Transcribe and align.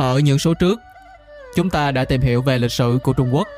Ở 0.00 0.18
những 0.18 0.38
số 0.38 0.54
trước, 0.54 0.80
chúng 1.56 1.70
ta 1.70 1.90
đã 1.90 2.04
tìm 2.04 2.20
hiểu 2.20 2.42
về 2.42 2.58
lịch 2.58 2.72
sử 2.72 2.98
của 3.02 3.12
Trung 3.12 3.34
Quốc 3.34 3.48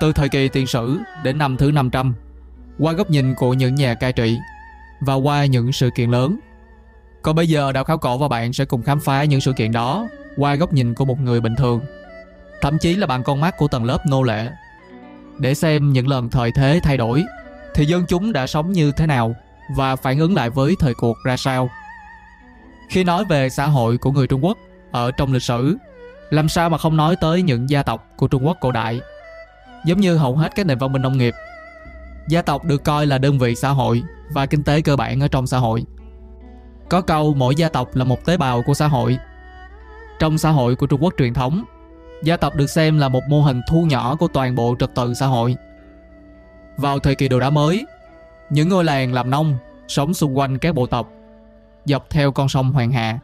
từ 0.00 0.12
thời 0.12 0.28
kỳ 0.28 0.48
tiền 0.48 0.66
sử 0.66 0.98
đến 1.22 1.38
năm 1.38 1.56
thứ 1.56 1.70
500 1.70 2.14
qua 2.78 2.92
góc 2.92 3.10
nhìn 3.10 3.34
của 3.34 3.54
những 3.54 3.74
nhà 3.74 3.94
cai 3.94 4.12
trị 4.12 4.38
và 5.00 5.14
qua 5.14 5.44
những 5.44 5.72
sự 5.72 5.90
kiện 5.96 6.10
lớn. 6.10 6.38
Còn 7.22 7.36
bây 7.36 7.48
giờ 7.48 7.72
Đạo 7.72 7.84
Khảo 7.84 7.98
Cổ 7.98 8.18
và 8.18 8.28
bạn 8.28 8.52
sẽ 8.52 8.64
cùng 8.64 8.82
khám 8.82 9.00
phá 9.00 9.24
những 9.24 9.40
sự 9.40 9.52
kiện 9.52 9.72
đó 9.72 10.08
qua 10.36 10.54
góc 10.54 10.72
nhìn 10.72 10.94
của 10.94 11.04
một 11.04 11.20
người 11.20 11.40
bình 11.40 11.56
thường, 11.56 11.80
thậm 12.60 12.78
chí 12.78 12.94
là 12.94 13.06
bằng 13.06 13.22
con 13.22 13.40
mắt 13.40 13.54
của 13.58 13.68
tầng 13.68 13.84
lớp 13.84 13.98
nô 14.06 14.22
lệ. 14.22 14.48
Để 15.38 15.54
xem 15.54 15.92
những 15.92 16.08
lần 16.08 16.30
thời 16.30 16.52
thế 16.52 16.80
thay 16.82 16.96
đổi 16.96 17.24
thì 17.74 17.84
dân 17.84 18.04
chúng 18.08 18.32
đã 18.32 18.46
sống 18.46 18.72
như 18.72 18.92
thế 18.92 19.06
nào 19.06 19.34
và 19.76 19.96
phản 19.96 20.18
ứng 20.18 20.34
lại 20.34 20.50
với 20.50 20.74
thời 20.80 20.94
cuộc 20.94 21.16
ra 21.24 21.36
sao. 21.36 21.70
Khi 22.88 23.04
nói 23.04 23.24
về 23.24 23.48
xã 23.48 23.66
hội 23.66 23.98
của 23.98 24.10
người 24.12 24.26
Trung 24.26 24.44
Quốc 24.44 24.58
ở 24.96 25.10
trong 25.10 25.32
lịch 25.32 25.42
sử, 25.42 25.76
làm 26.30 26.48
sao 26.48 26.70
mà 26.70 26.78
không 26.78 26.96
nói 26.96 27.16
tới 27.20 27.42
những 27.42 27.70
gia 27.70 27.82
tộc 27.82 28.06
của 28.16 28.28
Trung 28.28 28.46
Quốc 28.46 28.56
cổ 28.60 28.72
đại. 28.72 29.00
Giống 29.84 30.00
như 30.00 30.16
hầu 30.16 30.36
hết 30.36 30.54
các 30.54 30.66
nền 30.66 30.78
văn 30.78 30.92
minh 30.92 31.02
nông 31.02 31.18
nghiệp, 31.18 31.34
gia 32.28 32.42
tộc 32.42 32.64
được 32.64 32.84
coi 32.84 33.06
là 33.06 33.18
đơn 33.18 33.38
vị 33.38 33.54
xã 33.54 33.70
hội 33.70 34.02
và 34.30 34.46
kinh 34.46 34.64
tế 34.64 34.80
cơ 34.80 34.96
bản 34.96 35.20
ở 35.20 35.28
trong 35.28 35.46
xã 35.46 35.58
hội. 35.58 35.84
Có 36.88 37.00
câu 37.00 37.34
mỗi 37.34 37.54
gia 37.54 37.68
tộc 37.68 37.96
là 37.96 38.04
một 38.04 38.24
tế 38.24 38.36
bào 38.36 38.62
của 38.62 38.74
xã 38.74 38.86
hội. 38.86 39.18
Trong 40.18 40.38
xã 40.38 40.50
hội 40.50 40.76
của 40.76 40.86
Trung 40.86 41.02
Quốc 41.02 41.14
truyền 41.18 41.34
thống, 41.34 41.64
gia 42.22 42.36
tộc 42.36 42.54
được 42.54 42.66
xem 42.66 42.98
là 42.98 43.08
một 43.08 43.22
mô 43.28 43.42
hình 43.42 43.60
thu 43.68 43.82
nhỏ 43.82 44.16
của 44.16 44.28
toàn 44.28 44.54
bộ 44.54 44.76
trật 44.78 44.94
tự 44.94 45.14
xã 45.14 45.26
hội. 45.26 45.56
Vào 46.76 46.98
thời 46.98 47.14
kỳ 47.14 47.28
đồ 47.28 47.40
đá 47.40 47.50
mới, 47.50 47.86
những 48.50 48.68
ngôi 48.68 48.84
làng 48.84 49.12
làm 49.12 49.30
nông 49.30 49.58
sống 49.88 50.14
xung 50.14 50.38
quanh 50.38 50.58
các 50.58 50.74
bộ 50.74 50.86
tộc 50.86 51.08
dọc 51.84 52.10
theo 52.10 52.32
con 52.32 52.48
sông 52.48 52.72
Hoàng 52.72 52.92
Hà. 52.92 53.18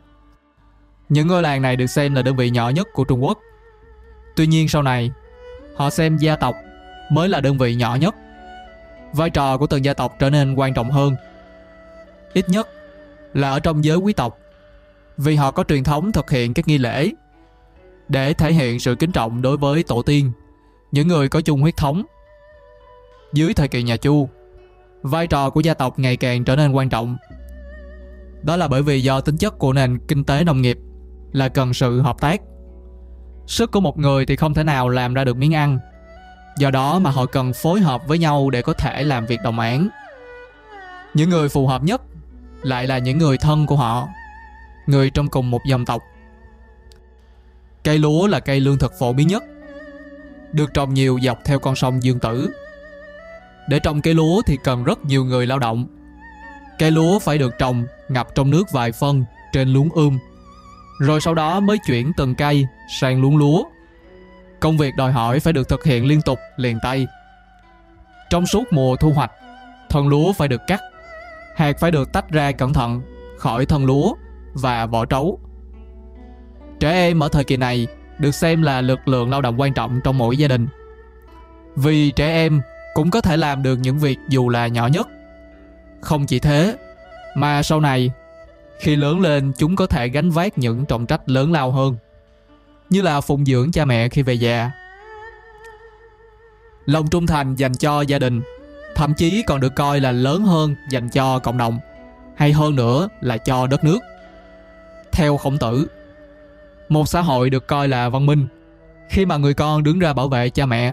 Những 1.08 1.28
ngôi 1.28 1.42
làng 1.42 1.62
này 1.62 1.76
được 1.76 1.86
xem 1.86 2.14
là 2.14 2.22
đơn 2.22 2.36
vị 2.36 2.50
nhỏ 2.50 2.68
nhất 2.68 2.88
của 2.92 3.04
Trung 3.04 3.24
Quốc. 3.24 3.38
Tuy 4.36 4.46
nhiên 4.46 4.68
sau 4.68 4.82
này, 4.82 5.10
họ 5.76 5.90
xem 5.90 6.16
gia 6.16 6.36
tộc 6.36 6.54
mới 7.10 7.28
là 7.28 7.40
đơn 7.40 7.58
vị 7.58 7.74
nhỏ 7.74 7.94
nhất. 7.94 8.14
Vai 9.12 9.30
trò 9.30 9.58
của 9.58 9.66
từng 9.66 9.84
gia 9.84 9.94
tộc 9.94 10.16
trở 10.18 10.30
nên 10.30 10.54
quan 10.54 10.74
trọng 10.74 10.90
hơn. 10.90 11.16
Ít 12.32 12.48
nhất 12.48 12.68
là 13.34 13.50
ở 13.50 13.60
trong 13.60 13.84
giới 13.84 13.96
quý 13.96 14.12
tộc, 14.12 14.38
vì 15.16 15.36
họ 15.36 15.50
có 15.50 15.64
truyền 15.64 15.84
thống 15.84 16.12
thực 16.12 16.30
hiện 16.30 16.54
các 16.54 16.68
nghi 16.68 16.78
lễ 16.78 17.10
để 18.08 18.34
thể 18.34 18.52
hiện 18.52 18.80
sự 18.80 18.94
kính 18.94 19.12
trọng 19.12 19.42
đối 19.42 19.56
với 19.56 19.82
tổ 19.82 20.02
tiên, 20.02 20.32
những 20.92 21.08
người 21.08 21.28
có 21.28 21.40
chung 21.40 21.60
huyết 21.60 21.76
thống. 21.76 22.02
Dưới 23.32 23.54
thời 23.54 23.68
kỳ 23.68 23.82
nhà 23.82 23.96
Chu, 23.96 24.28
vai 25.02 25.26
trò 25.26 25.50
của 25.50 25.60
gia 25.60 25.74
tộc 25.74 25.98
ngày 25.98 26.16
càng 26.16 26.44
trở 26.44 26.56
nên 26.56 26.72
quan 26.72 26.88
trọng. 26.88 27.16
Đó 28.42 28.56
là 28.56 28.68
bởi 28.68 28.82
vì 28.82 29.02
do 29.02 29.20
tính 29.20 29.36
chất 29.36 29.58
của 29.58 29.72
nền 29.72 29.98
kinh 30.08 30.24
tế 30.24 30.44
nông 30.44 30.62
nghiệp 30.62 30.78
là 31.32 31.48
cần 31.48 31.74
sự 31.74 32.00
hợp 32.00 32.20
tác. 32.20 32.40
Sức 33.46 33.70
của 33.70 33.80
một 33.80 33.98
người 33.98 34.26
thì 34.26 34.36
không 34.36 34.54
thể 34.54 34.64
nào 34.64 34.88
làm 34.88 35.14
ra 35.14 35.24
được 35.24 35.36
miếng 35.36 35.54
ăn. 35.54 35.78
Do 36.56 36.70
đó 36.70 36.98
mà 36.98 37.10
họ 37.10 37.26
cần 37.26 37.52
phối 37.52 37.80
hợp 37.80 38.02
với 38.06 38.18
nhau 38.18 38.50
để 38.50 38.62
có 38.62 38.72
thể 38.72 39.02
làm 39.02 39.26
việc 39.26 39.40
đồng 39.44 39.58
án. 39.58 39.88
Những 41.14 41.30
người 41.30 41.48
phù 41.48 41.66
hợp 41.66 41.82
nhất 41.82 42.02
lại 42.62 42.86
là 42.86 42.98
những 42.98 43.18
người 43.18 43.38
thân 43.38 43.66
của 43.66 43.76
họ, 43.76 44.08
người 44.86 45.10
trong 45.10 45.28
cùng 45.28 45.50
một 45.50 45.60
dòng 45.66 45.84
tộc. 45.84 46.02
Cây 47.84 47.98
lúa 47.98 48.26
là 48.26 48.40
cây 48.40 48.60
lương 48.60 48.78
thực 48.78 48.92
phổ 48.98 49.12
biến 49.12 49.28
nhất, 49.28 49.42
được 50.52 50.74
trồng 50.74 50.94
nhiều 50.94 51.18
dọc 51.22 51.38
theo 51.44 51.58
con 51.58 51.76
sông 51.76 52.02
Dương 52.02 52.18
Tử. 52.18 52.50
Để 53.68 53.78
trồng 53.78 54.02
cây 54.02 54.14
lúa 54.14 54.42
thì 54.46 54.58
cần 54.64 54.84
rất 54.84 55.04
nhiều 55.04 55.24
người 55.24 55.46
lao 55.46 55.58
động. 55.58 55.86
Cây 56.78 56.90
lúa 56.90 57.18
phải 57.18 57.38
được 57.38 57.54
trồng 57.58 57.84
ngập 58.08 58.34
trong 58.34 58.50
nước 58.50 58.72
vài 58.72 58.92
phân 58.92 59.24
trên 59.52 59.72
luống 59.72 59.88
ươm 59.94 60.18
rồi 60.98 61.20
sau 61.20 61.34
đó 61.34 61.60
mới 61.60 61.78
chuyển 61.86 62.12
từng 62.16 62.34
cây 62.34 62.66
sang 63.00 63.20
luống 63.20 63.36
lúa. 63.36 63.64
Công 64.60 64.78
việc 64.78 64.96
đòi 64.96 65.12
hỏi 65.12 65.40
phải 65.40 65.52
được 65.52 65.68
thực 65.68 65.84
hiện 65.84 66.06
liên 66.06 66.22
tục 66.22 66.38
liền 66.56 66.78
tay. 66.82 67.06
Trong 68.30 68.46
suốt 68.46 68.64
mùa 68.70 68.96
thu 68.96 69.10
hoạch, 69.10 69.32
thân 69.90 70.08
lúa 70.08 70.32
phải 70.32 70.48
được 70.48 70.60
cắt, 70.66 70.80
hạt 71.56 71.76
phải 71.80 71.90
được 71.90 72.12
tách 72.12 72.30
ra 72.30 72.52
cẩn 72.52 72.72
thận 72.72 73.02
khỏi 73.38 73.66
thân 73.66 73.84
lúa 73.84 74.14
và 74.54 74.86
vỏ 74.86 75.04
trấu. 75.04 75.40
Trẻ 76.80 76.90
em 76.90 77.22
ở 77.22 77.28
thời 77.28 77.44
kỳ 77.44 77.56
này 77.56 77.86
được 78.18 78.30
xem 78.30 78.62
là 78.62 78.80
lực 78.80 79.08
lượng 79.08 79.30
lao 79.30 79.40
động 79.40 79.60
quan 79.60 79.74
trọng 79.74 80.00
trong 80.04 80.18
mỗi 80.18 80.36
gia 80.36 80.48
đình. 80.48 80.68
Vì 81.76 82.10
trẻ 82.10 82.26
em 82.26 82.60
cũng 82.94 83.10
có 83.10 83.20
thể 83.20 83.36
làm 83.36 83.62
được 83.62 83.76
những 83.76 83.98
việc 83.98 84.18
dù 84.28 84.48
là 84.48 84.66
nhỏ 84.66 84.86
nhất. 84.86 85.08
Không 86.00 86.26
chỉ 86.26 86.38
thế, 86.38 86.76
mà 87.34 87.62
sau 87.62 87.80
này 87.80 88.10
khi 88.82 88.96
lớn 88.96 89.20
lên, 89.20 89.52
chúng 89.58 89.76
có 89.76 89.86
thể 89.86 90.08
gánh 90.08 90.30
vác 90.30 90.58
những 90.58 90.84
trọng 90.86 91.06
trách 91.06 91.28
lớn 91.28 91.52
lao 91.52 91.70
hơn, 91.70 91.96
Như 92.90 93.02
là 93.02 93.20
phụng 93.20 93.44
dưỡng 93.44 93.72
cha 93.72 93.84
mẹ 93.84 94.08
khi 94.08 94.22
về 94.22 94.34
già. 94.34 94.70
Lòng 96.86 97.08
trung 97.08 97.26
thành 97.26 97.54
dành 97.54 97.74
cho 97.74 98.00
gia 98.00 98.18
đình, 98.18 98.42
Thậm 98.94 99.14
chí 99.14 99.42
còn 99.46 99.60
được 99.60 99.74
coi 99.76 100.00
là 100.00 100.12
lớn 100.12 100.42
hơn 100.42 100.74
dành 100.90 101.08
cho 101.08 101.38
cộng 101.38 101.58
đồng, 101.58 101.78
Hay 102.36 102.52
hơn 102.52 102.76
nữa 102.76 103.08
là 103.20 103.36
cho 103.36 103.66
đất 103.66 103.84
nước. 103.84 103.98
Theo 105.12 105.36
khổng 105.36 105.58
tử, 105.58 105.86
Một 106.88 107.08
xã 107.08 107.20
hội 107.20 107.50
được 107.50 107.66
coi 107.66 107.88
là 107.88 108.08
văn 108.08 108.26
minh. 108.26 108.46
Khi 109.08 109.26
mà 109.26 109.36
người 109.36 109.54
con 109.54 109.82
đứng 109.82 109.98
ra 109.98 110.12
bảo 110.12 110.28
vệ 110.28 110.50
cha 110.50 110.66
mẹ, 110.66 110.92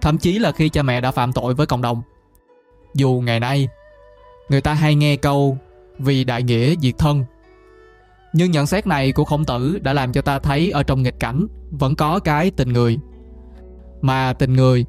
Thậm 0.00 0.18
chí 0.18 0.38
là 0.38 0.52
khi 0.52 0.68
cha 0.68 0.82
mẹ 0.82 1.00
đã 1.00 1.10
phạm 1.10 1.32
tội 1.32 1.54
với 1.54 1.66
cộng 1.66 1.82
đồng, 1.82 2.02
Dù 2.94 3.22
ngày 3.24 3.40
nay, 3.40 3.68
Người 4.48 4.60
ta 4.60 4.74
hay 4.74 4.94
nghe 4.94 5.16
câu 5.16 5.58
vì 6.00 6.24
đại 6.24 6.42
nghĩa 6.42 6.74
diệt 6.82 6.94
thân. 6.98 7.24
Nhưng 8.32 8.50
nhận 8.50 8.66
xét 8.66 8.86
này 8.86 9.12
của 9.12 9.24
khổng 9.24 9.44
tử 9.44 9.78
đã 9.82 9.92
làm 9.92 10.12
cho 10.12 10.22
ta 10.22 10.38
thấy 10.38 10.70
ở 10.70 10.82
trong 10.82 11.02
nghịch 11.02 11.20
cảnh 11.20 11.46
vẫn 11.70 11.96
có 11.96 12.18
cái 12.18 12.50
tình 12.50 12.72
người. 12.72 12.98
Mà 14.00 14.32
tình 14.32 14.52
người 14.52 14.84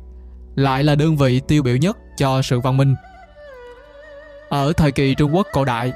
lại 0.56 0.84
là 0.84 0.96
đơn 0.96 1.18
vị 1.18 1.42
tiêu 1.48 1.64
biểu 1.64 1.76
nhất 1.76 1.98
cho 2.18 2.42
sự 2.42 2.60
văn 2.60 2.78
minh. 2.78 2.96
Ở 4.50 4.74
thời 4.74 4.92
kỳ 4.92 5.16
Trung 5.16 5.36
Quốc 5.36 5.48
cổ 5.54 5.66
đại, 5.66 5.94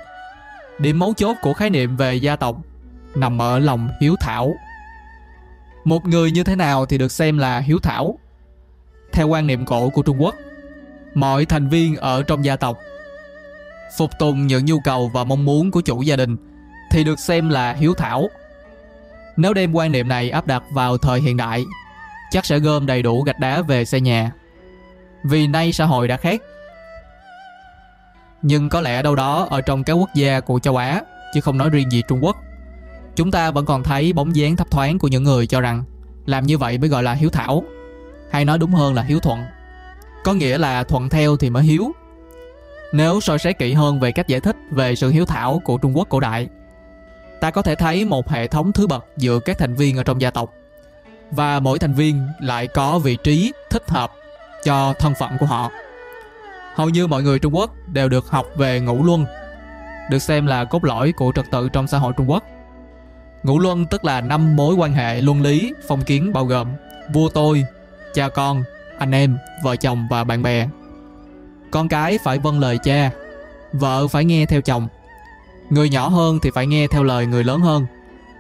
điểm 0.79 0.99
mấu 0.99 1.13
chốt 1.13 1.35
của 1.41 1.53
khái 1.53 1.69
niệm 1.69 1.97
về 1.97 2.15
gia 2.15 2.35
tộc 2.35 2.57
nằm 3.15 3.41
ở 3.41 3.59
lòng 3.59 3.89
hiếu 4.01 4.15
thảo. 4.19 4.53
Một 5.83 6.05
người 6.05 6.31
như 6.31 6.43
thế 6.43 6.55
nào 6.55 6.85
thì 6.85 6.97
được 6.97 7.11
xem 7.11 7.37
là 7.37 7.59
hiếu 7.59 7.79
thảo? 7.83 8.19
Theo 9.13 9.27
quan 9.27 9.47
niệm 9.47 9.65
cổ 9.65 9.89
của 9.89 10.01
Trung 10.01 10.21
Quốc, 10.21 10.35
mọi 11.13 11.45
thành 11.45 11.69
viên 11.69 11.95
ở 11.95 12.23
trong 12.23 12.45
gia 12.45 12.55
tộc 12.55 12.77
phục 13.97 14.11
tùng 14.19 14.47
những 14.47 14.65
nhu 14.65 14.79
cầu 14.79 15.11
và 15.13 15.23
mong 15.23 15.45
muốn 15.45 15.71
của 15.71 15.81
chủ 15.81 16.01
gia 16.01 16.15
đình 16.15 16.37
thì 16.91 17.03
được 17.03 17.19
xem 17.19 17.49
là 17.49 17.73
hiếu 17.73 17.93
thảo. 17.93 18.29
Nếu 19.37 19.53
đem 19.53 19.73
quan 19.73 19.91
niệm 19.91 20.07
này 20.07 20.29
áp 20.29 20.47
đặt 20.47 20.63
vào 20.71 20.97
thời 20.97 21.21
hiện 21.21 21.37
đại, 21.37 21.65
chắc 22.31 22.45
sẽ 22.45 22.59
gom 22.59 22.85
đầy 22.85 23.01
đủ 23.01 23.21
gạch 23.21 23.39
đá 23.39 23.61
về 23.61 23.85
xây 23.85 24.01
nhà. 24.01 24.31
Vì 25.23 25.47
nay 25.47 25.73
xã 25.73 25.85
hội 25.85 26.07
đã 26.07 26.17
khác. 26.17 26.41
Nhưng 28.41 28.69
có 28.69 28.81
lẽ 28.81 29.01
đâu 29.01 29.15
đó 29.15 29.47
ở 29.49 29.61
trong 29.61 29.83
các 29.83 29.93
quốc 29.93 30.09
gia 30.15 30.39
của 30.39 30.59
châu 30.59 30.77
Á, 30.77 31.01
chứ 31.33 31.41
không 31.41 31.57
nói 31.57 31.69
riêng 31.69 31.91
gì 31.91 32.01
Trung 32.07 32.23
Quốc, 32.23 32.37
chúng 33.15 33.31
ta 33.31 33.51
vẫn 33.51 33.65
còn 33.65 33.83
thấy 33.83 34.13
bóng 34.13 34.35
dáng 34.35 34.55
thấp 34.55 34.71
thoáng 34.71 34.99
của 34.99 35.07
những 35.07 35.23
người 35.23 35.47
cho 35.47 35.61
rằng 35.61 35.83
làm 36.25 36.45
như 36.45 36.57
vậy 36.57 36.77
mới 36.77 36.89
gọi 36.89 37.03
là 37.03 37.13
hiếu 37.13 37.29
thảo, 37.29 37.63
hay 38.31 38.45
nói 38.45 38.57
đúng 38.57 38.71
hơn 38.71 38.93
là 38.93 39.01
hiếu 39.01 39.19
thuận. 39.19 39.43
Có 40.23 40.33
nghĩa 40.33 40.57
là 40.57 40.83
thuận 40.83 41.09
theo 41.09 41.37
thì 41.37 41.49
mới 41.49 41.63
hiếu, 41.63 41.91
nếu 42.91 43.21
soi 43.21 43.39
xét 43.39 43.59
kỹ 43.59 43.73
hơn 43.73 43.99
về 43.99 44.11
cách 44.11 44.27
giải 44.27 44.39
thích 44.39 44.55
về 44.71 44.95
sự 44.95 45.09
hiếu 45.09 45.25
thảo 45.25 45.61
của 45.65 45.77
Trung 45.77 45.97
Quốc 45.97 46.09
cổ 46.09 46.19
đại, 46.19 46.47
ta 47.41 47.51
có 47.51 47.61
thể 47.61 47.75
thấy 47.75 48.05
một 48.05 48.29
hệ 48.29 48.47
thống 48.47 48.71
thứ 48.73 48.87
bậc 48.87 49.05
giữa 49.17 49.39
các 49.39 49.57
thành 49.57 49.73
viên 49.73 49.97
ở 49.97 50.03
trong 50.03 50.21
gia 50.21 50.31
tộc 50.31 50.53
và 51.31 51.59
mỗi 51.59 51.79
thành 51.79 51.93
viên 51.93 52.27
lại 52.39 52.67
có 52.67 52.99
vị 52.99 53.17
trí 53.23 53.53
thích 53.69 53.89
hợp 53.89 54.11
cho 54.63 54.93
thân 54.99 55.13
phận 55.19 55.31
của 55.39 55.45
họ. 55.45 55.71
Hầu 56.75 56.89
như 56.89 57.07
mọi 57.07 57.23
người 57.23 57.39
Trung 57.39 57.55
Quốc 57.55 57.71
đều 57.87 58.09
được 58.09 58.29
học 58.29 58.45
về 58.55 58.79
ngũ 58.79 59.03
luân, 59.03 59.25
được 60.11 60.19
xem 60.19 60.45
là 60.45 60.65
cốt 60.65 60.83
lõi 60.83 61.11
của 61.11 61.31
trật 61.35 61.45
tự 61.51 61.69
trong 61.69 61.87
xã 61.87 61.97
hội 61.97 62.13
Trung 62.17 62.29
Quốc. 62.29 62.43
Ngũ 63.43 63.59
luân 63.59 63.85
tức 63.85 64.05
là 64.05 64.21
năm 64.21 64.55
mối 64.55 64.75
quan 64.75 64.93
hệ 64.93 65.21
luân 65.21 65.41
lý, 65.41 65.73
phong 65.87 66.01
kiến 66.01 66.33
bao 66.33 66.45
gồm 66.45 66.67
vua 67.13 67.29
tôi, 67.29 67.65
cha 68.13 68.29
con, 68.29 68.63
anh 68.97 69.11
em, 69.11 69.37
vợ 69.63 69.75
chồng 69.75 70.07
và 70.09 70.23
bạn 70.23 70.43
bè 70.43 70.67
con 71.71 71.87
cái 71.87 72.17
phải 72.23 72.37
vâng 72.37 72.59
lời 72.59 72.77
cha, 72.83 73.11
Vợ 73.73 74.07
phải 74.07 74.25
nghe 74.25 74.45
theo 74.45 74.61
chồng. 74.61 74.87
Người 75.69 75.89
nhỏ 75.89 76.07
hơn 76.07 76.39
thì 76.41 76.51
phải 76.51 76.67
nghe 76.67 76.87
theo 76.87 77.03
lời 77.03 77.25
người 77.25 77.43
lớn 77.43 77.59
hơn, 77.59 77.85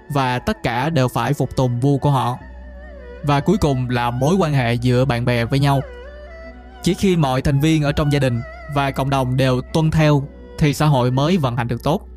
Và 0.09 0.39
tất 0.39 0.63
cả 0.63 0.89
đều 0.89 1.07
phải 1.07 1.33
phục 1.33 1.55
tùng 1.55 1.79
vua 1.79 1.97
của 1.97 2.09
họ. 2.11 2.37
Và 3.23 3.39
cuối 3.39 3.57
cùng 3.57 3.89
là 3.89 4.11
mối 4.11 4.35
quan 4.35 4.53
hệ 4.53 4.73
giữa 4.73 5.05
bạn 5.05 5.25
bè 5.25 5.45
với 5.45 5.59
nhau. 5.59 5.81
Chỉ 6.83 6.93
khi 6.93 7.15
mọi 7.15 7.41
thành 7.41 7.59
viên 7.59 7.83
ở 7.83 7.91
trong 7.91 8.11
gia 8.11 8.19
đình 8.19 8.41
và 8.73 8.91
cộng 8.91 9.09
đồng 9.09 9.37
đều 9.37 9.61
tuân 9.61 9.91
theo 9.91 10.27
Thì 10.57 10.73
xã 10.73 10.85
hội 10.85 11.11
mới 11.11 11.37
vận 11.37 11.55
hành 11.55 11.67
được 11.67 11.83
tốt. 11.83 12.07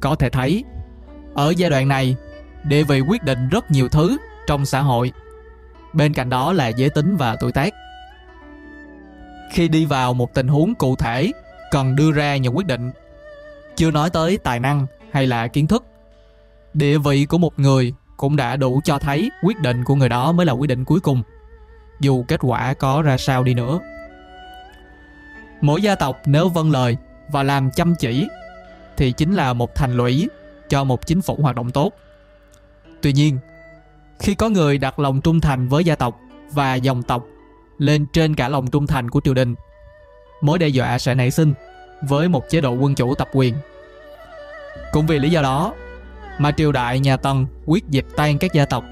Có 0.00 0.14
thể 0.14 0.30
thấy, 0.30 0.64
Ở 1.34 1.54
giai 1.56 1.70
đoạn 1.70 1.88
này, 1.88 2.16
Địa 2.64 2.82
vị 2.82 3.00
quyết 3.00 3.22
định 3.22 3.48
rất 3.48 3.70
nhiều 3.70 3.88
thứ 3.88 4.16
trong 4.46 4.66
xã 4.66 4.80
hội. 4.80 5.12
Bên 5.92 6.12
cạnh 6.12 6.28
đó 6.28 6.52
là 6.52 6.68
giới 6.68 6.90
tính 6.90 7.16
và 7.16 7.36
tuổi 7.40 7.52
tác 7.52 7.74
khi 9.50 9.68
đi 9.68 9.84
vào 9.84 10.14
một 10.14 10.34
tình 10.34 10.48
huống 10.48 10.74
cụ 10.74 10.96
thể 10.96 11.32
cần 11.70 11.96
đưa 11.96 12.12
ra 12.12 12.36
những 12.36 12.56
quyết 12.56 12.66
định 12.66 12.90
chưa 13.76 13.90
nói 13.90 14.10
tới 14.10 14.38
tài 14.38 14.60
năng 14.60 14.86
hay 15.12 15.26
là 15.26 15.48
kiến 15.48 15.66
thức 15.66 15.84
địa 16.74 16.98
vị 16.98 17.24
của 17.24 17.38
một 17.38 17.58
người 17.58 17.94
cũng 18.16 18.36
đã 18.36 18.56
đủ 18.56 18.80
cho 18.84 18.98
thấy 18.98 19.30
quyết 19.42 19.60
định 19.60 19.84
của 19.84 19.94
người 19.94 20.08
đó 20.08 20.32
mới 20.32 20.46
là 20.46 20.52
quyết 20.52 20.66
định 20.66 20.84
cuối 20.84 21.00
cùng, 21.00 21.22
dù 22.00 22.24
kết 22.28 22.40
quả 22.42 22.74
có 22.74 23.02
ra 23.02 23.16
sao 23.16 23.42
đi 23.42 23.54
nữa. 23.54 23.78
Mỗi 25.60 25.82
gia 25.82 25.94
tộc 25.94 26.16
nếu 26.26 26.48
vâng 26.48 26.70
lời 26.70 26.96
và 27.28 27.42
làm 27.42 27.70
chăm 27.70 27.94
chỉ 27.94 28.28
thì 28.96 29.12
chính 29.12 29.34
là 29.34 29.52
một 29.52 29.74
thành 29.74 29.96
lũy 29.96 30.28
cho 30.68 30.84
một 30.84 31.06
chính 31.06 31.22
phủ 31.22 31.38
hoạt 31.40 31.56
động 31.56 31.70
tốt. 31.70 31.92
Tuy 33.02 33.12
nhiên, 33.12 33.38
khi 34.18 34.34
có 34.34 34.48
người 34.48 34.78
đặt 34.78 34.98
lòng 34.98 35.20
trung 35.20 35.40
thành 35.40 35.68
với 35.68 35.84
gia 35.84 35.94
tộc 35.94 36.20
và 36.50 36.74
dòng 36.74 37.02
tộc 37.02 37.26
lên 37.80 38.06
trên 38.12 38.34
cả 38.34 38.48
lòng 38.48 38.70
trung 38.70 38.86
thành 38.86 39.10
của 39.10 39.20
triều 39.24 39.34
đình, 39.34 39.54
mối 40.40 40.58
đe 40.58 40.68
dọa 40.68 40.98
sẽ 40.98 41.14
nảy 41.14 41.30
sinh 41.30 41.54
với 42.02 42.28
một 42.28 42.48
chế 42.48 42.60
độ 42.60 42.72
quân 42.72 42.94
chủ 42.94 43.14
tập 43.14 43.28
quyền. 43.32 43.54
Cũng 44.92 45.06
vì 45.06 45.18
lý 45.18 45.30
do 45.30 45.42
đó 45.42 45.74
mà 46.38 46.52
triều 46.52 46.72
đại 46.72 47.00
nhà 47.00 47.16
Tần 47.16 47.46
quyết 47.66 47.84
dẹp 47.88 48.04
tan 48.16 48.38
các 48.38 48.52
gia 48.52 48.64
tộc 48.64 48.84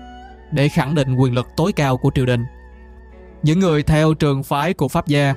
để 0.50 0.68
khẳng 0.68 0.94
định 0.94 1.14
quyền 1.14 1.34
lực 1.34 1.48
tối 1.56 1.72
cao 1.72 1.96
của 1.96 2.10
triều 2.14 2.26
đình. 2.26 2.44
Những 3.42 3.60
người 3.60 3.82
theo 3.82 4.14
trường 4.14 4.42
phái 4.42 4.74
của 4.74 4.88
Pháp 4.88 5.06
gia 5.06 5.34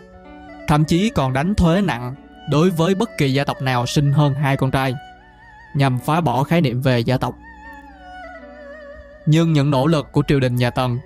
thậm 0.67 0.85
chí 0.85 1.09
còn 1.09 1.33
đánh 1.33 1.55
thuế 1.55 1.81
nặng 1.81 2.15
đối 2.49 2.69
với 2.69 2.95
bất 2.95 3.09
kỳ 3.17 3.33
gia 3.33 3.43
tộc 3.43 3.61
nào 3.61 3.85
sinh 3.85 4.11
hơn 4.11 4.33
hai 4.33 4.57
con 4.57 4.71
trai 4.71 4.95
nhằm 5.75 5.99
phá 5.99 6.21
bỏ 6.21 6.43
khái 6.43 6.61
niệm 6.61 6.81
về 6.81 6.99
gia 6.99 7.17
tộc. 7.17 7.35
Nhưng 9.25 9.53
những 9.53 9.71
nỗ 9.71 9.87
lực 9.87 10.11
của 10.11 10.23
triều 10.27 10.39
đình 10.39 10.55
nhà 10.55 10.69
Tần 10.69 10.99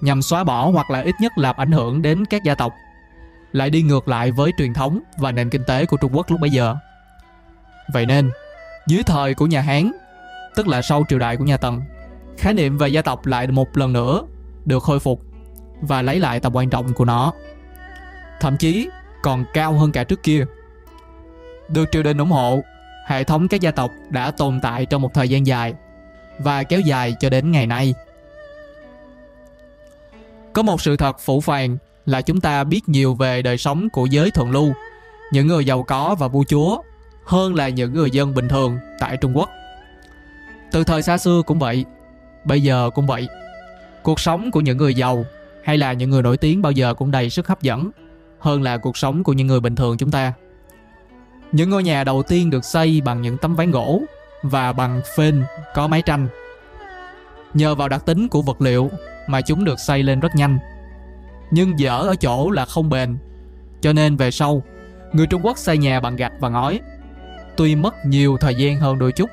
nhằm 0.00 0.22
xóa 0.22 0.44
bỏ 0.44 0.70
hoặc 0.70 0.90
là 0.90 1.00
ít 1.00 1.14
nhất 1.20 1.32
làm 1.38 1.56
ảnh 1.56 1.72
hưởng 1.72 2.02
đến 2.02 2.24
các 2.24 2.42
gia 2.44 2.54
tộc 2.54 2.72
lại 3.52 3.70
đi 3.70 3.82
ngược 3.82 4.08
lại 4.08 4.30
với 4.30 4.52
truyền 4.58 4.74
thống 4.74 5.00
và 5.18 5.32
nền 5.32 5.50
kinh 5.50 5.64
tế 5.64 5.86
của 5.86 5.96
Trung 5.96 6.16
Quốc 6.16 6.30
lúc 6.30 6.40
bấy 6.40 6.50
giờ. 6.50 6.76
Vậy 7.92 8.06
nên, 8.06 8.30
dưới 8.86 9.02
thời 9.02 9.34
của 9.34 9.46
nhà 9.46 9.60
Hán, 9.60 9.92
tức 10.56 10.68
là 10.68 10.82
sau 10.82 11.04
triều 11.08 11.18
đại 11.18 11.36
của 11.36 11.44
nhà 11.44 11.56
Tần, 11.56 11.82
khái 12.38 12.54
niệm 12.54 12.78
về 12.78 12.88
gia 12.88 13.02
tộc 13.02 13.26
lại 13.26 13.46
một 13.46 13.76
lần 13.76 13.92
nữa 13.92 14.22
được 14.64 14.82
khôi 14.82 15.00
phục 15.00 15.22
và 15.80 16.02
lấy 16.02 16.20
lại 16.20 16.40
tầm 16.40 16.56
quan 16.56 16.70
trọng 16.70 16.92
của 16.92 17.04
nó. 17.04 17.32
Thậm 18.40 18.56
chí 18.56 18.88
còn 19.22 19.44
cao 19.54 19.72
hơn 19.72 19.92
cả 19.92 20.04
trước 20.04 20.22
kia. 20.22 20.44
Được 21.68 21.84
triều 21.92 22.02
đình 22.02 22.18
ủng 22.18 22.30
hộ, 22.30 22.60
hệ 23.06 23.24
thống 23.24 23.48
các 23.48 23.60
gia 23.60 23.70
tộc 23.70 23.90
đã 24.08 24.30
tồn 24.30 24.60
tại 24.62 24.86
trong 24.86 25.02
một 25.02 25.14
thời 25.14 25.28
gian 25.28 25.46
dài 25.46 25.74
và 26.38 26.62
kéo 26.62 26.80
dài 26.80 27.14
cho 27.20 27.30
đến 27.30 27.52
ngày 27.52 27.66
nay. 27.66 27.94
Có 30.52 30.62
một 30.62 30.80
sự 30.80 30.96
thật 30.96 31.16
phủ 31.18 31.40
phàng 31.40 31.76
là 32.06 32.22
chúng 32.22 32.40
ta 32.40 32.64
biết 32.64 32.88
nhiều 32.88 33.14
về 33.14 33.42
đời 33.42 33.58
sống 33.58 33.88
của 33.90 34.06
giới 34.06 34.30
thượng 34.30 34.50
lưu, 34.50 34.72
những 35.32 35.46
người 35.46 35.64
giàu 35.64 35.82
có 35.82 36.16
và 36.18 36.28
vua 36.28 36.44
chúa 36.48 36.82
hơn 37.24 37.54
là 37.54 37.68
những 37.68 37.94
người 37.94 38.10
dân 38.10 38.34
bình 38.34 38.48
thường 38.48 38.78
tại 38.98 39.16
Trung 39.16 39.36
Quốc. 39.36 39.48
Từ 40.72 40.84
thời 40.84 41.02
xa 41.02 41.18
xưa 41.18 41.42
cũng 41.46 41.58
vậy, 41.58 41.84
bây 42.44 42.62
giờ 42.62 42.90
cũng 42.94 43.06
vậy. 43.06 43.28
Cuộc 44.02 44.20
sống 44.20 44.50
của 44.50 44.60
những 44.60 44.76
người 44.76 44.94
giàu 44.94 45.24
hay 45.64 45.78
là 45.78 45.92
những 45.92 46.10
người 46.10 46.22
nổi 46.22 46.36
tiếng 46.36 46.62
bao 46.62 46.72
giờ 46.72 46.94
cũng 46.94 47.10
đầy 47.10 47.30
sức 47.30 47.48
hấp 47.48 47.62
dẫn 47.62 47.90
hơn 48.38 48.62
là 48.62 48.76
cuộc 48.76 48.96
sống 48.96 49.24
của 49.24 49.32
những 49.32 49.46
người 49.46 49.60
bình 49.60 49.76
thường 49.76 49.96
chúng 49.98 50.10
ta. 50.10 50.32
Những 51.52 51.70
ngôi 51.70 51.82
nhà 51.82 52.04
đầu 52.04 52.22
tiên 52.22 52.50
được 52.50 52.64
xây 52.64 53.00
bằng 53.04 53.22
những 53.22 53.36
tấm 53.38 53.56
ván 53.56 53.70
gỗ 53.70 54.02
và 54.42 54.72
bằng 54.72 55.00
phên 55.16 55.44
có 55.74 55.86
mái 55.86 56.02
tranh. 56.02 56.28
Nhờ 57.54 57.74
vào 57.74 57.88
đặc 57.88 58.06
tính 58.06 58.28
của 58.28 58.42
vật 58.42 58.60
liệu 58.60 58.90
mà 59.28 59.40
chúng 59.40 59.64
được 59.64 59.80
xây 59.80 60.02
lên 60.02 60.20
rất 60.20 60.34
nhanh. 60.34 60.58
Nhưng 61.50 61.78
dở 61.78 61.98
ở 61.98 62.14
chỗ 62.16 62.50
là 62.50 62.64
không 62.64 62.90
bền. 62.90 63.18
Cho 63.80 63.92
nên 63.92 64.16
về 64.16 64.30
sau, 64.30 64.62
người 65.12 65.26
Trung 65.26 65.42
Quốc 65.44 65.58
xây 65.58 65.78
nhà 65.78 66.00
bằng 66.00 66.16
gạch 66.16 66.32
và 66.40 66.48
ngói. 66.48 66.80
Tuy 67.56 67.74
mất 67.74 67.94
nhiều 68.06 68.36
thời 68.40 68.54
gian 68.54 68.76
hơn 68.76 68.98
đôi 68.98 69.12
chút, 69.12 69.30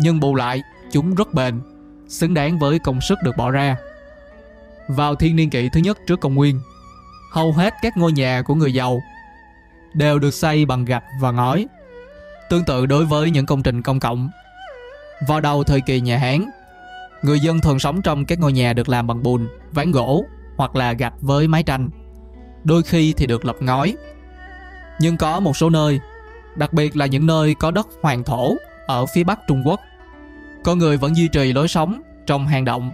nhưng 0.00 0.20
bù 0.20 0.34
lại 0.34 0.62
chúng 0.92 1.14
rất 1.14 1.34
bền, 1.34 1.60
xứng 2.08 2.34
đáng 2.34 2.58
với 2.58 2.78
công 2.78 3.00
sức 3.00 3.18
được 3.24 3.36
bỏ 3.36 3.50
ra. 3.50 3.76
Vào 4.88 5.14
thiên 5.14 5.36
niên 5.36 5.50
kỷ 5.50 5.68
thứ 5.68 5.80
nhất 5.80 5.98
trước 6.06 6.20
công 6.20 6.34
nguyên, 6.34 6.60
hầu 7.32 7.52
hết 7.52 7.74
các 7.82 7.96
ngôi 7.96 8.12
nhà 8.12 8.42
của 8.42 8.54
người 8.54 8.74
giàu 8.74 9.00
đều 9.94 10.18
được 10.18 10.34
xây 10.34 10.64
bằng 10.64 10.84
gạch 10.84 11.04
và 11.20 11.30
ngói. 11.30 11.66
Tương 12.50 12.64
tự 12.64 12.86
đối 12.86 13.04
với 13.04 13.30
những 13.30 13.46
công 13.46 13.62
trình 13.62 13.82
công 13.82 14.00
cộng. 14.00 14.30
Vào 15.26 15.40
đầu 15.40 15.64
thời 15.64 15.80
kỳ 15.80 16.00
nhà 16.00 16.18
Hán, 16.18 16.50
người 17.22 17.40
dân 17.40 17.60
thường 17.60 17.78
sống 17.78 18.02
trong 18.02 18.24
các 18.24 18.38
ngôi 18.38 18.52
nhà 18.52 18.72
được 18.72 18.88
làm 18.88 19.06
bằng 19.06 19.22
bùn, 19.22 19.48
ván 19.72 19.92
gỗ 19.92 20.24
hoặc 20.56 20.76
là 20.76 20.92
gạch 20.92 21.14
với 21.20 21.48
mái 21.48 21.62
tranh. 21.62 21.88
Đôi 22.64 22.82
khi 22.82 23.12
thì 23.12 23.26
được 23.26 23.44
lập 23.44 23.56
ngói. 23.60 23.96
Nhưng 25.00 25.16
có 25.16 25.40
một 25.40 25.56
số 25.56 25.70
nơi, 25.70 26.00
đặc 26.56 26.72
biệt 26.72 26.96
là 26.96 27.06
những 27.06 27.26
nơi 27.26 27.54
có 27.54 27.70
đất 27.70 27.88
hoàng 28.02 28.24
thổ 28.24 28.56
ở 28.86 29.06
phía 29.06 29.24
bắc 29.24 29.38
Trung 29.48 29.62
Quốc, 29.66 29.80
con 30.64 30.78
người 30.78 30.96
vẫn 30.96 31.16
duy 31.16 31.28
trì 31.28 31.52
lối 31.52 31.68
sống 31.68 32.02
trong 32.26 32.46
hang 32.46 32.64
động 32.64 32.90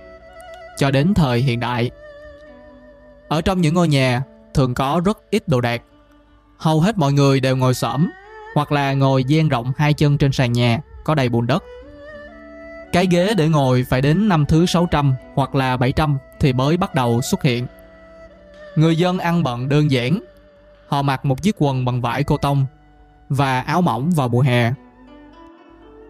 cho 0.76 0.90
đến 0.90 1.14
thời 1.14 1.40
hiện 1.40 1.60
đại. 1.60 1.90
Ở 3.28 3.40
trong 3.40 3.60
những 3.60 3.74
ngôi 3.74 3.88
nhà 3.88 4.22
thường 4.54 4.74
có 4.74 5.00
rất 5.04 5.18
ít 5.30 5.48
đồ 5.48 5.60
đạc. 5.60 5.82
Hầu 6.58 6.80
hết 6.80 6.98
mọi 6.98 7.12
người 7.12 7.40
đều 7.40 7.56
ngồi 7.56 7.74
xổm 7.74 8.10
hoặc 8.54 8.72
là 8.72 8.92
ngồi 8.92 9.24
dang 9.24 9.48
rộng 9.48 9.72
hai 9.76 9.94
chân 9.94 10.18
trên 10.18 10.32
sàn 10.32 10.52
nhà 10.52 10.80
có 11.04 11.14
đầy 11.14 11.28
bùn 11.28 11.46
đất. 11.46 11.64
Cái 12.94 13.06
ghế 13.06 13.34
để 13.36 13.48
ngồi 13.48 13.84
phải 13.88 14.00
đến 14.00 14.28
năm 14.28 14.46
thứ 14.46 14.66
600 14.66 15.14
hoặc 15.34 15.54
là 15.54 15.76
700 15.76 16.18
thì 16.40 16.52
mới 16.52 16.76
bắt 16.76 16.94
đầu 16.94 17.22
xuất 17.22 17.42
hiện. 17.42 17.66
Người 18.76 18.96
dân 18.96 19.18
ăn 19.18 19.42
bận 19.42 19.68
đơn 19.68 19.90
giản. 19.90 20.20
Họ 20.88 21.02
mặc 21.02 21.24
một 21.24 21.42
chiếc 21.42 21.56
quần 21.58 21.84
bằng 21.84 22.00
vải 22.00 22.24
cô 22.24 22.36
tông 22.36 22.66
và 23.28 23.60
áo 23.60 23.82
mỏng 23.82 24.10
vào 24.10 24.28
mùa 24.28 24.40
hè. 24.40 24.72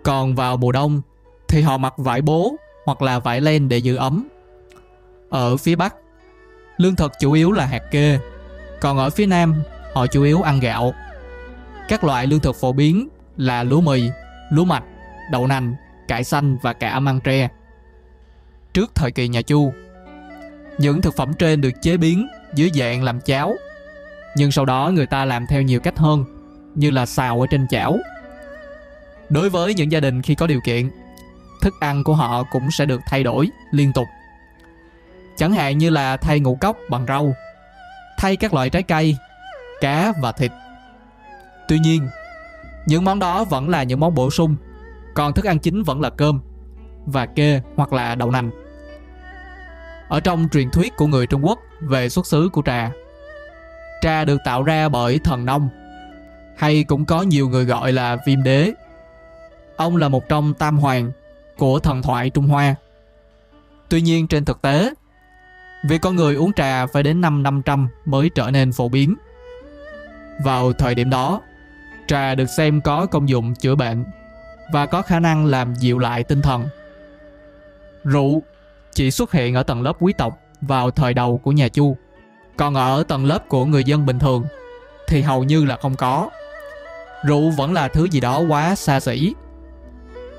Còn 0.02 0.34
vào 0.34 0.56
mùa 0.56 0.72
đông 0.72 1.00
thì 1.48 1.62
họ 1.62 1.78
mặc 1.78 1.94
vải 1.96 2.22
bố 2.22 2.56
hoặc 2.86 3.02
là 3.02 3.19
vải 3.19 3.40
len 3.40 3.69
để 3.69 3.78
giữ 3.78 3.96
ấm. 3.96 4.28
Ở 5.31 5.56
phía 5.56 5.76
Bắc, 5.76 5.94
lương 6.76 6.96
thực 6.96 7.12
chủ 7.20 7.32
yếu 7.32 7.52
là 7.52 7.66
hạt 7.66 7.82
kê, 7.90 8.19
còn 8.81 8.98
ở 8.98 9.10
phía 9.10 9.26
Nam, 9.26 9.62
họ 9.94 10.06
chủ 10.06 10.22
yếu 10.22 10.42
ăn 10.42 10.60
gạo. 10.60 10.94
Các 11.88 12.04
loại 12.04 12.26
lương 12.26 12.40
thực 12.40 12.56
phổ 12.56 12.72
biến 12.72 13.08
là 13.36 13.62
lúa 13.62 13.81
mì, 13.81 14.10
lúa 14.50 14.64
mạch, 14.64 14.84
đậu 15.32 15.46
nành, 15.46 15.75
cải 16.08 16.24
xanh 16.24 16.56
và 16.62 16.72
cả 16.72 17.00
măng 17.00 17.20
tre. 17.20 17.48
Trước 18.72 18.94
thời 18.94 19.10
kỳ 19.10 19.28
nhà 19.28 19.42
Chu, 19.42 19.72
những 20.78 21.00
thực 21.00 21.16
phẩm 21.16 21.32
trên 21.38 21.60
được 21.60 21.82
chế 21.82 21.96
biến 21.96 22.28
dưới 22.54 22.70
dạng 22.74 23.02
làm 23.02 23.20
cháo, 23.20 23.54
nhưng 24.36 24.52
sau 24.52 24.64
đó 24.64 24.90
người 24.94 25.06
ta 25.06 25.24
làm 25.24 25.46
theo 25.46 25.62
nhiều 25.62 25.80
cách 25.80 25.98
hơn, 25.98 26.24
như 26.74 26.90
là 26.90 27.06
xào 27.06 27.40
ở 27.40 27.46
trên 27.50 27.68
chảo. 27.68 27.98
Đối 29.29 29.50
với 29.50 29.74
những 29.74 29.93
gia 29.93 30.00
đình 30.00 30.22
khi 30.22 30.34
có 30.34 30.46
điều 30.46 30.60
kiện, 30.64 30.90
thức 31.62 31.74
ăn 31.81 32.05
của 32.05 32.14
họ 32.14 32.43
cũng 32.50 32.70
sẽ 32.70 32.84
được 32.84 33.00
thay 33.06 33.22
đổi 33.22 33.50
liên 33.70 33.93
tục. 33.93 34.06
Chẳng 35.36 35.52
hạn 35.52 35.79
như 35.79 35.90
là 35.90 36.17
thay 36.17 36.40
ngũ 36.40 36.56
cốc 36.60 36.76
bằng 36.90 37.06
rau, 37.08 37.34
thay 38.19 38.36
các 38.36 38.55
loại 38.55 38.70
trái 38.70 38.82
cây, 38.82 39.17
cá 39.81 40.12
và 40.22 40.32
thịt. 40.32 40.52
Tuy 41.69 41.79
nhiên, 41.79 42.08
những 42.86 43.05
món 43.05 43.19
đó 43.19 43.44
vẫn 43.44 43.69
là 43.69 43.82
những 43.82 44.00
món 44.00 44.14
bổ 44.14 44.31
sung, 44.31 44.56
còn 45.14 45.32
thức 45.32 45.44
ăn 45.44 45.58
chính 45.58 45.82
vẫn 45.82 46.00
là 46.00 46.10
cơm 46.10 46.40
và 47.06 47.26
kê 47.26 47.60
hoặc 47.76 47.92
là 47.92 48.14
đậu 48.14 48.30
nành. 48.30 48.50
Ở 50.08 50.20
trong 50.20 50.48
truyền 50.52 50.70
thuyết 50.70 50.96
của 50.96 51.06
người 51.06 51.26
Trung 51.26 51.44
Quốc 51.44 51.58
về 51.80 52.08
xuất 52.08 52.26
xứ 52.26 52.48
của 52.52 52.62
trà, 52.66 52.90
trà 54.00 54.24
được 54.24 54.38
tạo 54.44 54.62
ra 54.62 54.88
bởi 54.88 55.18
thần 55.24 55.44
nông, 55.44 55.68
hay 56.56 56.84
cũng 56.84 57.04
có 57.04 57.22
nhiều 57.22 57.48
người 57.48 57.64
gọi 57.64 57.92
là 57.92 58.16
viêm 58.26 58.42
đế. 58.42 58.72
Ông 59.76 59.96
là 59.96 60.08
một 60.08 60.28
trong 60.28 60.54
tam 60.54 60.78
hoàng 60.78 61.12
của 61.58 61.78
thần 61.78 62.02
thoại 62.02 62.30
Trung 62.30 62.46
Hoa. 62.46 62.74
Tuy 63.88 64.00
nhiên 64.00 64.28
trên 64.28 64.44
thực 64.44 64.62
tế, 64.62 64.90
việc 65.88 66.00
con 66.02 66.16
người 66.16 66.34
uống 66.34 66.52
trà 66.52 66.86
phải 66.86 67.02
đến 67.02 67.20
năm 67.20 67.42
500 67.42 67.88
mới 68.04 68.30
trở 68.34 68.50
nên 68.50 68.72
phổ 68.72 68.88
biến. 68.88 69.14
Vào 70.44 70.72
thời 70.72 70.94
điểm 70.94 71.10
đó, 71.10 71.40
trà 72.06 72.34
được 72.34 72.46
xem 72.46 72.80
có 72.80 73.06
công 73.06 73.28
dụng 73.28 73.54
chữa 73.54 73.74
bệnh 73.74 74.04
và 74.72 74.86
có 74.86 75.02
khả 75.02 75.20
năng 75.20 75.46
làm 75.46 75.74
dịu 75.74 75.98
lại 75.98 76.24
tinh 76.24 76.42
thần. 76.42 76.66
Rượu 78.04 78.42
chỉ 78.92 79.10
xuất 79.10 79.32
hiện 79.32 79.54
ở 79.54 79.62
tầng 79.62 79.82
lớp 79.82 79.92
quý 80.00 80.12
tộc 80.18 80.38
vào 80.60 80.90
thời 80.90 81.14
đầu 81.14 81.38
của 81.38 81.52
nhà 81.52 81.68
Chu, 81.68 81.96
còn 82.56 82.74
ở 82.74 83.04
tầng 83.08 83.24
lớp 83.24 83.48
của 83.48 83.64
người 83.64 83.84
dân 83.84 84.06
bình 84.06 84.18
thường 84.18 84.44
thì 85.08 85.22
hầu 85.22 85.44
như 85.44 85.64
là 85.64 85.76
không 85.76 85.96
có. 85.96 86.30
Rượu 87.26 87.50
vẫn 87.50 87.72
là 87.72 87.88
thứ 87.88 88.04
gì 88.04 88.20
đó 88.20 88.40
quá 88.48 88.74
xa 88.74 89.00
xỉ. 89.00 89.34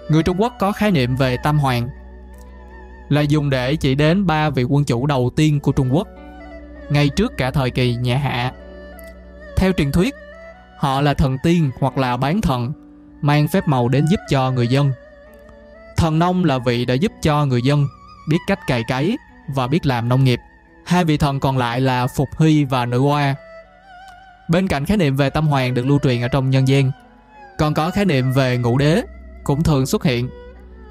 Người 0.09 0.23
Trung 0.23 0.41
Quốc 0.41 0.53
có 0.59 0.71
khái 0.71 0.91
niệm 0.91 1.15
về 1.15 1.37
tam 1.43 1.59
hoàng 1.59 1.89
là 3.09 3.21
dùng 3.21 3.49
để 3.49 3.75
chỉ 3.75 3.95
đến 3.95 4.25
ba 4.25 4.49
vị 4.49 4.63
quân 4.63 4.85
chủ 4.85 5.05
đầu 5.05 5.31
tiên 5.35 5.59
của 5.59 5.71
Trung 5.71 5.95
Quốc 5.95 6.07
ngay 6.89 7.09
trước 7.09 7.37
cả 7.37 7.51
thời 7.51 7.69
kỳ 7.69 7.95
nhà 7.95 8.17
Hạ. 8.17 8.51
Theo 9.57 9.71
truyền 9.71 9.91
thuyết, 9.91 10.15
họ 10.77 11.01
là 11.01 11.13
thần 11.13 11.37
tiên 11.43 11.71
hoặc 11.79 11.97
là 11.97 12.17
bán 12.17 12.41
thần 12.41 12.73
mang 13.25 13.47
phép 13.47 13.67
màu 13.67 13.89
đến 13.89 14.05
giúp 14.07 14.19
cho 14.29 14.51
người 14.51 14.67
dân. 14.67 14.91
Thần 15.97 16.19
nông 16.19 16.45
là 16.45 16.57
vị 16.57 16.85
đã 16.85 16.93
giúp 16.93 17.11
cho 17.21 17.45
người 17.45 17.61
dân 17.61 17.87
biết 18.29 18.37
cách 18.47 18.59
cày 18.67 18.83
cấy 18.87 19.17
và 19.55 19.67
biết 19.67 19.85
làm 19.85 20.09
nông 20.09 20.23
nghiệp. 20.23 20.39
Hai 20.85 21.05
vị 21.05 21.17
thần 21.17 21.39
còn 21.39 21.57
lại 21.57 21.81
là 21.81 22.07
Phục 22.07 22.29
Hy 22.39 22.63
và 22.63 22.85
Nữ 22.85 22.99
Hoa. 22.99 23.35
Bên 24.49 24.67
cạnh 24.67 24.85
khái 24.85 24.97
niệm 24.97 25.15
về 25.15 25.29
tâm 25.29 25.47
hoàng 25.47 25.73
được 25.73 25.85
lưu 25.85 25.99
truyền 26.03 26.21
ở 26.21 26.27
trong 26.27 26.49
nhân 26.49 26.67
gian, 26.67 26.91
còn 27.57 27.73
có 27.73 27.91
khái 27.91 28.05
niệm 28.05 28.31
về 28.31 28.57
ngũ 28.57 28.77
đế 28.77 29.01
cũng 29.43 29.63
thường 29.63 29.85
xuất 29.85 30.03
hiện. 30.03 30.29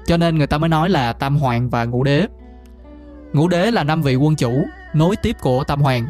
Cho 0.05 0.17
nên 0.17 0.37
người 0.37 0.47
ta 0.47 0.57
mới 0.57 0.69
nói 0.69 0.89
là 0.89 1.13
Tam 1.13 1.37
Hoàng 1.37 1.69
và 1.69 1.85
Ngũ 1.85 2.03
Đế. 2.03 2.27
Ngũ 3.33 3.47
Đế 3.47 3.71
là 3.71 3.83
năm 3.83 4.01
vị 4.01 4.15
quân 4.15 4.35
chủ 4.35 4.65
nối 4.93 5.15
tiếp 5.15 5.35
của 5.41 5.63
Tam 5.63 5.81
Hoàng 5.81 6.07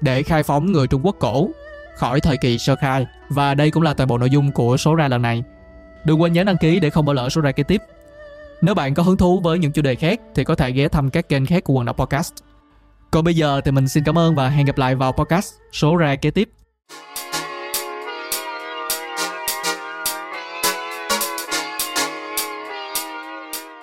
để 0.00 0.22
khai 0.22 0.42
phóng 0.42 0.72
người 0.72 0.86
Trung 0.86 1.06
Quốc 1.06 1.16
cổ 1.18 1.48
khỏi 1.96 2.20
thời 2.20 2.36
kỳ 2.36 2.58
sơ 2.58 2.76
khai 2.76 3.06
và 3.28 3.54
đây 3.54 3.70
cũng 3.70 3.82
là 3.82 3.94
toàn 3.94 4.08
bộ 4.08 4.18
nội 4.18 4.30
dung 4.30 4.52
của 4.52 4.76
số 4.76 4.94
ra 4.94 5.08
lần 5.08 5.22
này. 5.22 5.42
Đừng 6.04 6.22
quên 6.22 6.32
nhấn 6.32 6.46
đăng 6.46 6.56
ký 6.56 6.80
để 6.80 6.90
không 6.90 7.04
bỏ 7.04 7.12
lỡ 7.12 7.28
số 7.28 7.40
ra 7.40 7.52
kế 7.52 7.62
tiếp. 7.62 7.82
Nếu 8.60 8.74
bạn 8.74 8.94
có 8.94 9.02
hứng 9.02 9.16
thú 9.16 9.40
với 9.40 9.58
những 9.58 9.72
chủ 9.72 9.82
đề 9.82 9.94
khác 9.94 10.20
thì 10.34 10.44
có 10.44 10.54
thể 10.54 10.72
ghé 10.72 10.88
thăm 10.88 11.10
các 11.10 11.28
kênh 11.28 11.46
khác 11.46 11.64
của 11.64 11.74
Quần 11.74 11.86
Đọc 11.86 11.96
Podcast. 11.96 12.32
Còn 13.10 13.24
bây 13.24 13.34
giờ 13.34 13.60
thì 13.64 13.70
mình 13.70 13.88
xin 13.88 14.04
cảm 14.04 14.18
ơn 14.18 14.34
và 14.34 14.48
hẹn 14.48 14.66
gặp 14.66 14.78
lại 14.78 14.94
vào 14.94 15.12
podcast 15.12 15.54
số 15.72 15.96
ra 15.96 16.16
kế 16.16 16.30
tiếp. 16.30 16.48